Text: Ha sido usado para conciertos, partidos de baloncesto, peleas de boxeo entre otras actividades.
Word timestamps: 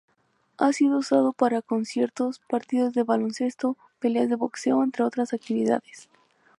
Ha 0.57 0.73
sido 0.73 0.97
usado 0.97 1.31
para 1.31 1.61
conciertos, 1.61 2.41
partidos 2.49 2.95
de 2.95 3.03
baloncesto, 3.03 3.77
peleas 3.99 4.29
de 4.29 4.35
boxeo 4.35 4.81
entre 4.83 5.03
otras 5.03 5.31
actividades. 5.31 6.09